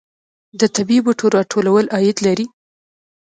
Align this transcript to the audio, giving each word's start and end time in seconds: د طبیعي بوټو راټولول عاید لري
د 0.59 0.61
طبیعي 0.75 1.01
بوټو 1.05 1.25
راټولول 1.37 1.85
عاید 1.95 2.17
لري 2.25 2.45